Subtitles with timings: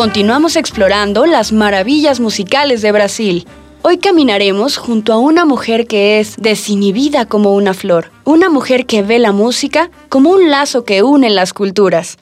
[0.00, 3.46] Continuamos explorando las maravillas musicales de Brasil.
[3.82, 9.02] Hoy caminaremos junto a una mujer que es desinhibida como una flor, una mujer que
[9.02, 12.16] ve la música como un lazo que une las culturas.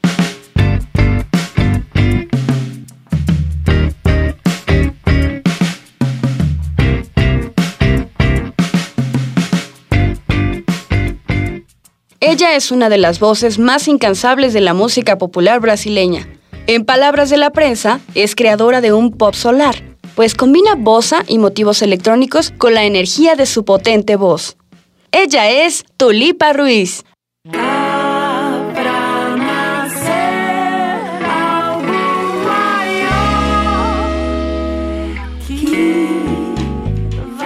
[12.18, 16.26] Ella es una de las voces más incansables de la música popular brasileña.
[16.70, 19.82] En palabras de la prensa, es creadora de un pop solar,
[20.14, 24.58] pues combina bossa y motivos electrónicos con la energía de su potente voz.
[25.10, 27.04] Ella es Tulipa Ruiz.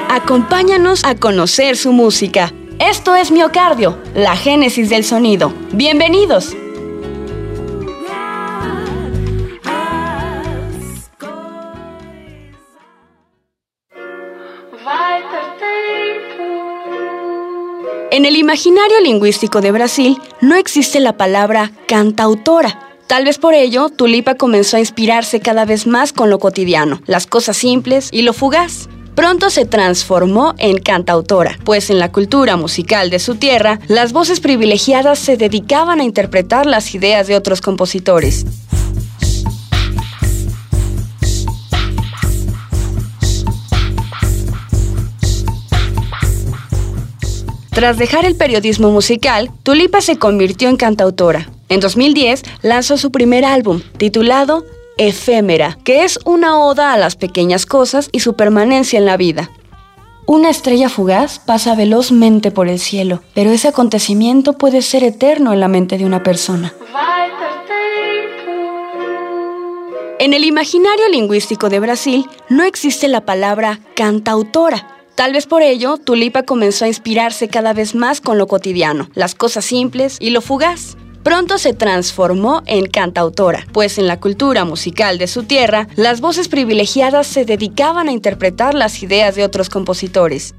[0.09, 2.53] Acompáñanos a conocer su música.
[2.81, 5.53] Esto es Miocardio, la génesis del sonido.
[5.73, 6.56] Bienvenidos.
[18.13, 22.79] En el imaginario lingüístico de Brasil no existe la palabra cantautora.
[23.07, 27.27] Tal vez por ello, Tulipa comenzó a inspirarse cada vez más con lo cotidiano, las
[27.27, 28.91] cosas simples y lo fugaz.
[29.15, 34.41] Pronto se transformó en cantautora, pues en la cultura musical de su tierra, las voces
[34.41, 38.45] privilegiadas se dedicaban a interpretar las ideas de otros compositores.
[47.72, 51.49] Tras dejar el periodismo musical, Tulipa se convirtió en cantautora.
[51.71, 54.66] En 2010 lanzó su primer álbum, titulado
[54.99, 59.50] Efémera, que es una oda a las pequeñas cosas y su permanencia en la vida.
[60.27, 65.60] Una estrella fugaz pasa velozmente por el cielo, pero ese acontecimiento puede ser eterno en
[65.60, 66.75] la mente de una persona.
[70.19, 75.99] En el imaginario lingüístico de Brasil no existe la palabra cantautora, Tal vez por ello,
[75.99, 80.41] Tulipa comenzó a inspirarse cada vez más con lo cotidiano, las cosas simples y lo
[80.41, 80.97] fugaz.
[81.23, 86.49] Pronto se transformó en cantautora, pues en la cultura musical de su tierra, las voces
[86.49, 90.55] privilegiadas se dedicaban a interpretar las ideas de otros compositores.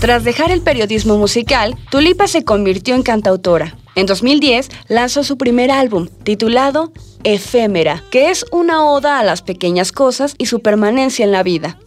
[0.00, 3.79] Tras dejar el periodismo musical, Tulipa se convirtió en cantautora.
[3.94, 6.92] En 2010 lanzó su primer álbum, titulado
[7.24, 11.78] Efémera, que es una oda a las pequeñas cosas y su permanencia en la vida.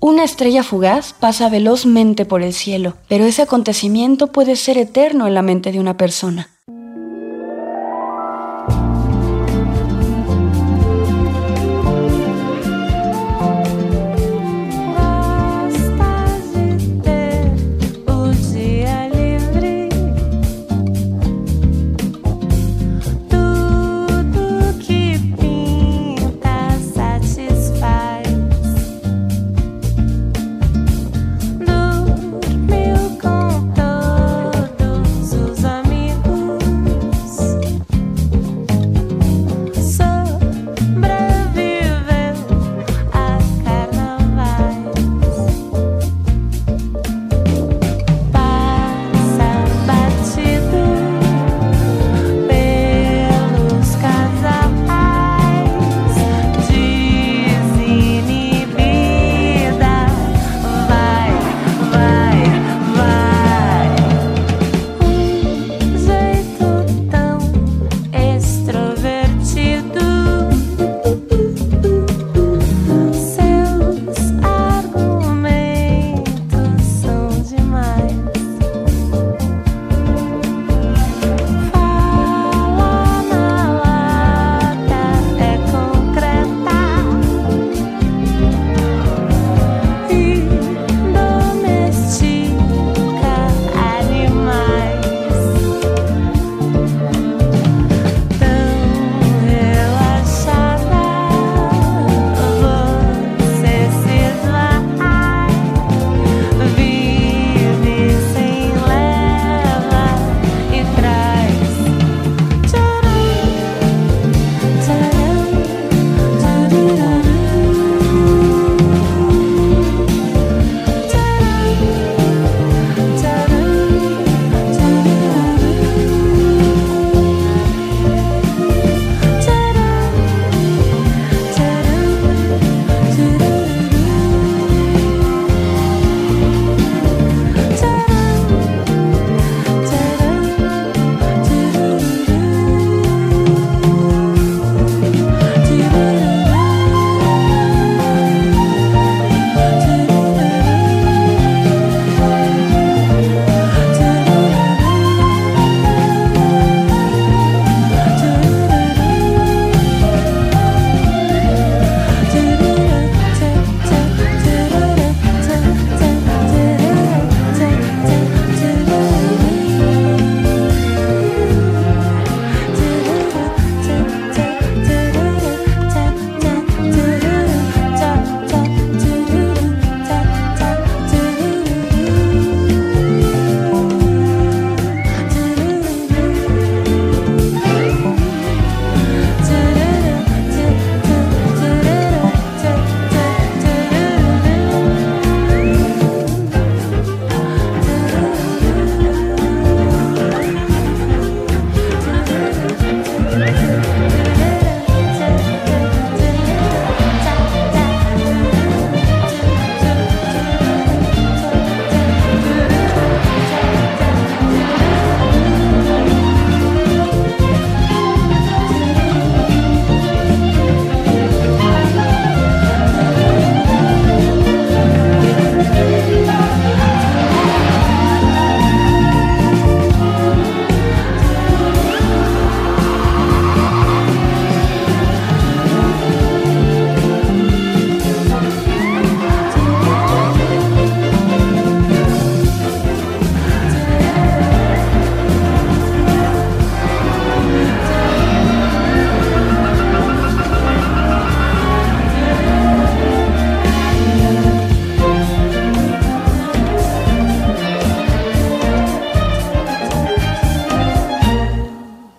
[0.00, 5.34] Una estrella fugaz pasa velozmente por el cielo, pero ese acontecimiento puede ser eterno en
[5.34, 6.48] la mente de una persona.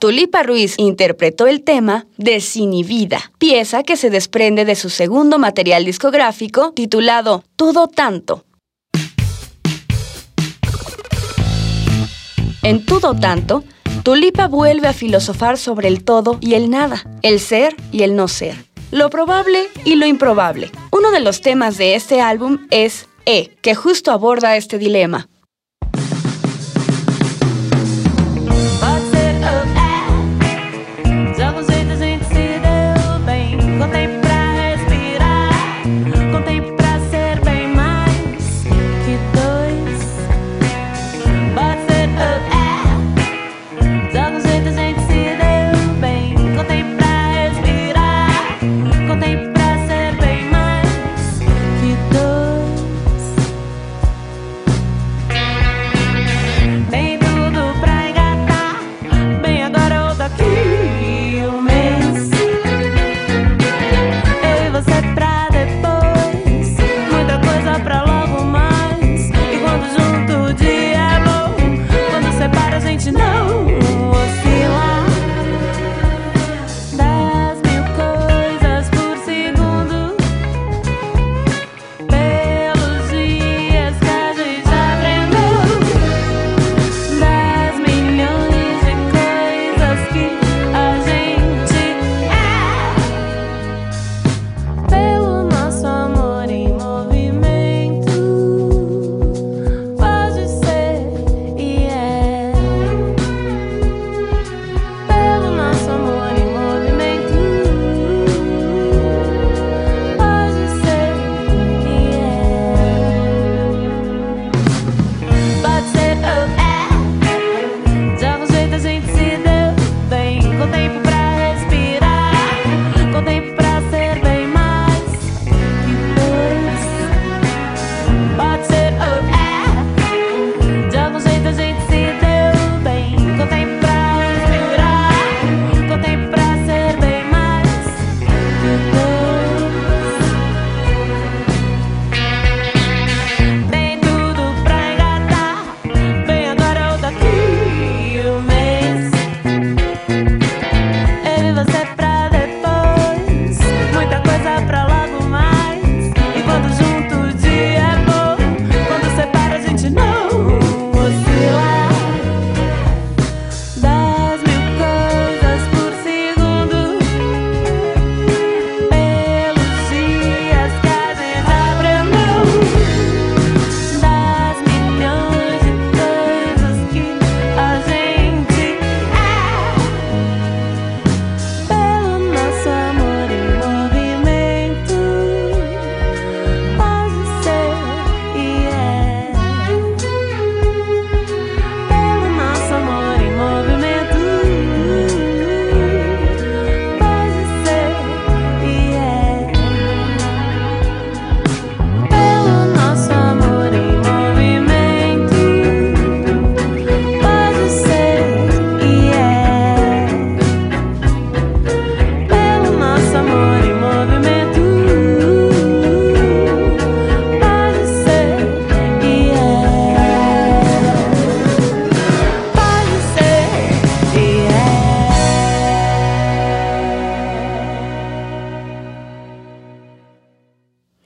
[0.09, 6.71] Tulipa Ruiz interpretó el tema Desinhibida, pieza que se desprende de su segundo material discográfico
[6.71, 8.43] titulado Todo Tanto.
[12.63, 13.63] En Todo Tanto,
[14.01, 18.27] Tulipa vuelve a filosofar sobre el todo y el nada, el ser y el no
[18.27, 18.55] ser,
[18.89, 20.71] lo probable y lo improbable.
[20.89, 25.29] Uno de los temas de este álbum es E, que justo aborda este dilema.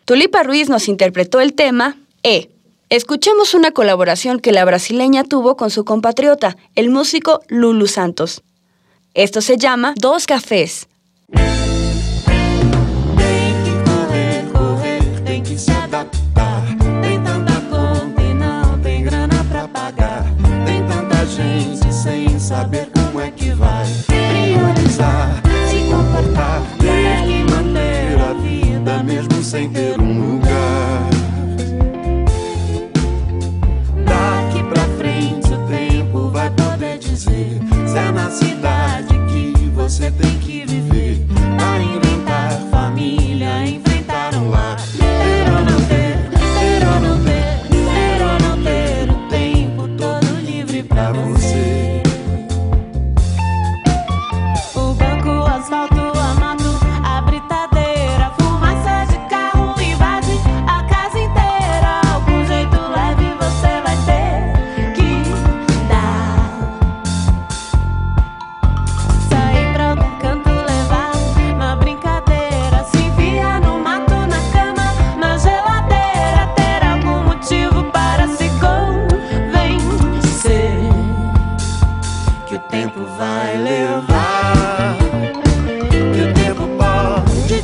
[0.06, 2.50] Tulipa Ruiz nos interpretó el tema E.
[2.90, 8.44] Escuchemos una colaboración que la brasileña tuvo con su compatriota, el músico Lulu Santos.
[9.14, 10.88] Esto se llama Dos Cafés.
[29.54, 30.23] Sem ter um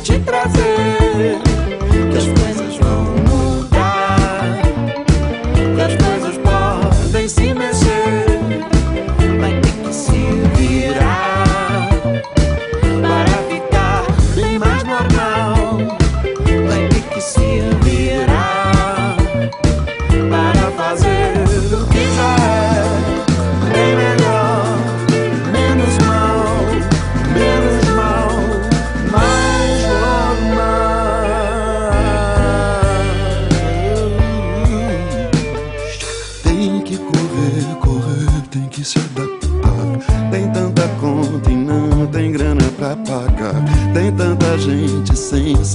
[0.02, 0.89] te trazer.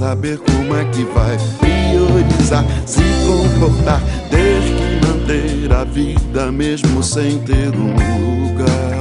[0.05, 7.39] Saber como é que vai priorizar, se comportar, ter que manter a vida mesmo sem
[7.39, 8.95] ter um lugar.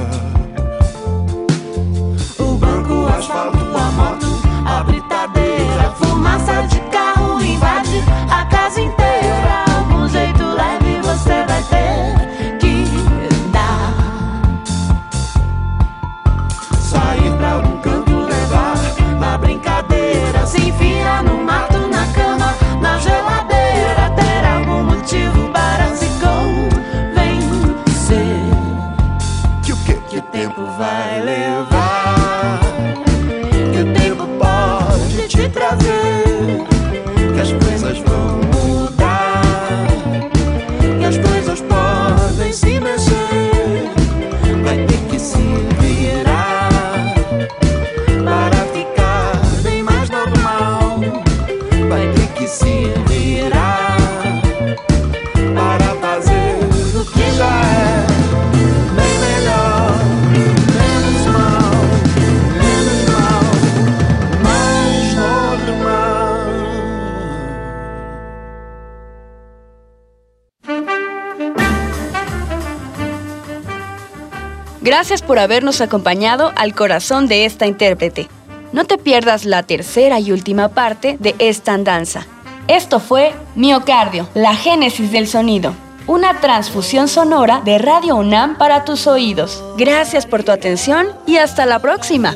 [74.85, 78.29] Gracias por habernos acompañado al corazón de esta intérprete.
[78.71, 82.27] No te pierdas la tercera y última parte de esta andanza.
[82.67, 85.73] Esto fue Miocardio, la génesis del sonido.
[86.05, 89.63] Una transfusión sonora de Radio UNAM para tus oídos.
[89.75, 92.35] Gracias por tu atención y hasta la próxima.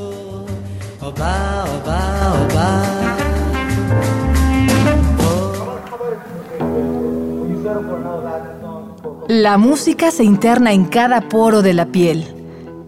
[9.28, 12.39] La música se interna en cada poro de la piel,